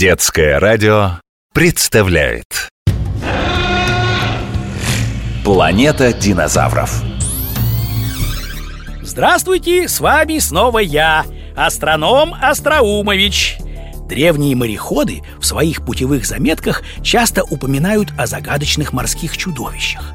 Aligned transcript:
Детское 0.00 0.58
радио 0.58 1.20
представляет. 1.52 2.70
Планета 5.44 6.14
динозавров. 6.14 7.02
Здравствуйте, 9.02 9.88
с 9.88 10.00
вами 10.00 10.38
снова 10.38 10.78
я, 10.78 11.26
астроном 11.54 12.32
Остроумович. 12.32 13.58
Древние 14.08 14.56
мореходы 14.56 15.20
в 15.38 15.44
своих 15.44 15.84
путевых 15.84 16.24
заметках 16.24 16.82
часто 17.02 17.44
упоминают 17.44 18.08
о 18.16 18.26
загадочных 18.26 18.94
морских 18.94 19.36
чудовищах. 19.36 20.14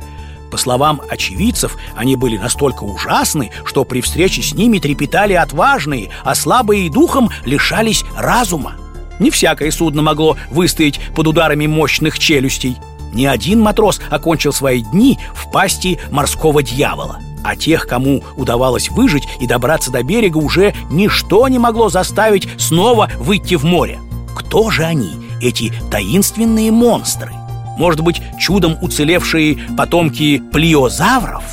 По 0.50 0.58
словам 0.58 1.00
очевидцев, 1.12 1.78
они 1.96 2.16
были 2.16 2.40
настолько 2.40 2.86
ужасны, 2.86 3.52
что 3.66 3.86
при 3.86 4.02
встрече 4.02 4.42
с 4.42 4.56
ними 4.56 4.80
трепетали 4.80 5.34
отважные, 5.34 6.10
а 6.24 6.34
слабые 6.34 6.92
духом 6.92 7.30
лишались 7.46 8.04
разума. 8.18 8.78
Не 9.20 9.32
всякое 9.32 9.72
судно 9.72 10.02
могло 10.02 10.38
выстоять 10.50 11.00
под 11.16 11.28
ударами 11.28 11.68
мощных 11.68 12.20
челюстей. 12.20 12.78
Ни 13.14 13.26
один 13.26 13.62
матрос 13.62 14.02
окончил 14.10 14.52
свои 14.52 14.82
дни 14.82 15.18
в 15.34 15.50
пасти 15.52 16.00
морского 16.12 16.62
дьявола. 16.62 17.20
А 17.44 17.56
тех, 17.56 17.88
кому 17.88 18.24
удавалось 18.36 18.90
выжить 18.90 19.24
и 19.40 19.48
добраться 19.48 19.92
до 19.92 20.04
берега, 20.04 20.38
уже 20.38 20.74
ничто 20.90 21.48
не 21.48 21.60
могло 21.60 21.90
заставить 21.90 22.48
снова 22.58 23.10
выйти 23.18 23.56
в 23.56 23.64
море. 23.64 24.00
Кто 24.36 24.70
же 24.70 24.84
они, 24.84 25.12
эти 25.42 25.72
таинственные 25.92 26.72
монстры? 26.72 27.32
Может 27.78 28.02
быть, 28.02 28.22
чудом 28.40 28.78
уцелевшие 28.82 29.60
потомки 29.78 30.42
плиозавров? 30.52 31.44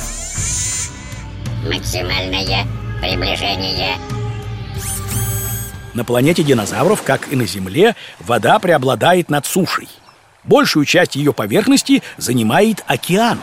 Максимальное 1.69 2.65
приближение 2.99 3.97
на 5.93 6.03
планете 6.03 6.43
динозавров, 6.43 7.03
как 7.03 7.31
и 7.31 7.35
на 7.35 7.45
Земле, 7.45 7.95
вода 8.19 8.59
преобладает 8.59 9.29
над 9.29 9.45
сушей. 9.45 9.87
Большую 10.43 10.85
часть 10.85 11.15
ее 11.15 11.33
поверхности 11.33 12.03
занимает 12.17 12.83
океан. 12.87 13.39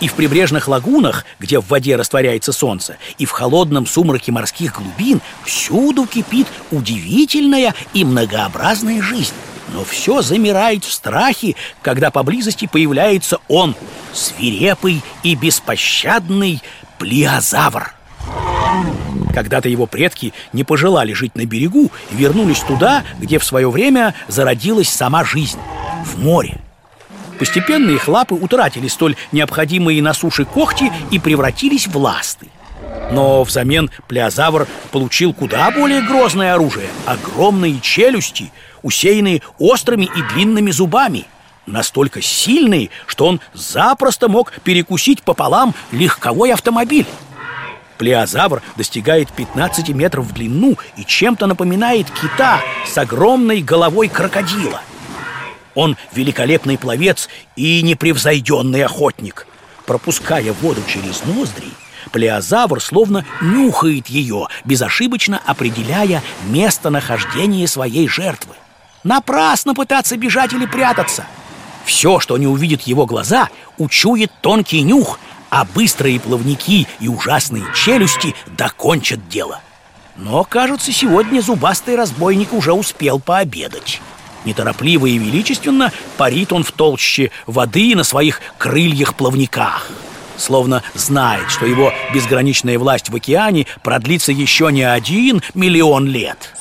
И 0.00 0.08
в 0.08 0.14
прибрежных 0.14 0.68
лагунах, 0.68 1.24
где 1.38 1.60
в 1.60 1.68
воде 1.68 1.96
растворяется 1.96 2.52
солнце, 2.52 2.96
и 3.16 3.26
в 3.26 3.30
холодном 3.30 3.86
сумраке 3.86 4.32
морских 4.32 4.76
глубин 4.76 5.20
всюду 5.44 6.06
кипит 6.06 6.46
удивительная 6.70 7.74
и 7.92 8.04
многообразная 8.04 9.00
жизнь. 9.00 9.34
Но 9.72 9.84
все 9.84 10.20
замирает 10.20 10.84
в 10.84 10.92
страхе, 10.92 11.54
когда 11.80 12.10
поблизости 12.10 12.68
появляется 12.70 13.38
он, 13.48 13.74
свирепый 14.12 15.02
и 15.22 15.34
беспощадный 15.34 16.60
плиозавр. 16.98 17.94
Когда-то 19.34 19.68
его 19.68 19.86
предки 19.86 20.32
не 20.52 20.62
пожелали 20.62 21.12
жить 21.12 21.34
на 21.34 21.44
берегу 21.44 21.90
и 22.12 22.14
вернулись 22.14 22.60
туда, 22.60 23.02
где 23.18 23.40
в 23.40 23.44
свое 23.44 23.68
время 23.68 24.14
зародилась 24.28 24.88
сама 24.88 25.24
жизнь– 25.24 25.58
в 26.04 26.22
море. 26.22 26.60
Постепенно 27.38 27.90
их 27.90 28.06
лапы 28.06 28.36
утратили 28.36 28.86
столь 28.86 29.16
необходимые 29.32 30.00
на 30.02 30.14
суше 30.14 30.44
когти 30.44 30.92
и 31.10 31.18
превратились 31.18 31.88
в 31.88 31.96
ласты. 31.96 32.46
Но 33.10 33.42
взамен 33.42 33.90
плеозавр 34.06 34.68
получил 34.92 35.32
куда 35.32 35.72
более 35.72 36.00
грозное 36.02 36.54
оружие– 36.54 36.86
огромные 37.06 37.80
челюсти, 37.80 38.52
усеянные 38.82 39.42
острыми 39.58 40.04
и 40.04 40.22
длинными 40.32 40.70
зубами– 40.70 41.24
настолько 41.66 42.22
сильные, 42.22 42.90
что 43.06 43.26
он 43.26 43.40
запросто 43.52 44.28
мог 44.28 44.52
перекусить 44.62 45.22
пополам 45.22 45.74
легковой 45.92 46.52
автомобиль. 46.52 47.06
Плеозавр 47.98 48.62
достигает 48.76 49.30
15 49.32 49.90
метров 49.90 50.26
в 50.26 50.32
длину 50.32 50.76
и 50.96 51.04
чем-то 51.04 51.46
напоминает 51.46 52.10
кита 52.10 52.60
с 52.86 52.96
огромной 52.98 53.62
головой 53.62 54.08
крокодила. 54.08 54.80
Он 55.74 55.96
великолепный 56.12 56.78
пловец 56.78 57.28
и 57.56 57.82
непревзойденный 57.82 58.84
охотник. 58.84 59.46
Пропуская 59.86 60.52
воду 60.52 60.82
через 60.86 61.24
ноздри, 61.24 61.68
плеозавр 62.12 62.80
словно 62.80 63.24
нюхает 63.40 64.06
ее, 64.08 64.48
безошибочно 64.64 65.40
определяя 65.44 66.22
местонахождение 66.46 67.66
своей 67.68 68.08
жертвы. 68.08 68.54
Напрасно 69.02 69.74
пытаться 69.74 70.16
бежать 70.16 70.52
или 70.52 70.66
прятаться. 70.66 71.26
Все, 71.84 72.18
что 72.18 72.38
не 72.38 72.46
увидит 72.46 72.82
его 72.82 73.04
глаза, 73.04 73.50
учует 73.78 74.32
тонкий 74.40 74.82
нюх– 74.82 75.18
а 75.54 75.64
быстрые 75.64 76.18
плавники 76.18 76.88
и 76.98 77.06
ужасные 77.06 77.62
челюсти 77.76 78.34
докончат 78.58 79.28
дело. 79.28 79.60
Но, 80.16 80.42
кажется, 80.42 80.90
сегодня 80.90 81.40
зубастый 81.40 81.94
разбойник 81.94 82.52
уже 82.52 82.72
успел 82.72 83.20
пообедать. 83.20 84.00
Неторопливо 84.44 85.06
и 85.06 85.16
величественно 85.16 85.92
парит 86.16 86.52
он 86.52 86.64
в 86.64 86.72
толще 86.72 87.30
воды 87.46 87.94
на 87.94 88.02
своих 88.02 88.40
крыльях-плавниках 88.58 89.88
Словно 90.36 90.82
знает, 90.94 91.48
что 91.50 91.66
его 91.66 91.92
безграничная 92.12 92.76
власть 92.76 93.08
в 93.08 93.14
океане 93.14 93.68
продлится 93.84 94.32
еще 94.32 94.72
не 94.72 94.82
один 94.82 95.40
миллион 95.54 96.06
лет 96.06 96.52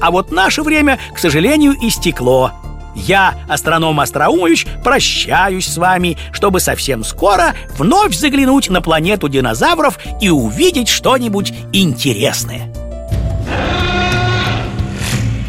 А 0.00 0.12
вот 0.12 0.30
наше 0.30 0.62
время, 0.62 1.00
к 1.12 1.18
сожалению, 1.18 1.74
истекло 1.82 2.52
я, 2.94 3.34
астроном 3.48 4.00
Остроумович, 4.00 4.66
прощаюсь 4.84 5.66
с 5.66 5.76
вами, 5.76 6.16
чтобы 6.32 6.60
совсем 6.60 7.04
скоро 7.04 7.54
вновь 7.76 8.14
заглянуть 8.14 8.70
на 8.70 8.82
планету 8.82 9.28
динозавров 9.28 9.98
и 10.20 10.30
увидеть 10.30 10.88
что-нибудь 10.88 11.52
интересное. 11.72 12.72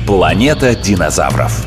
Планета 0.06 0.76
динозавров 0.76 1.66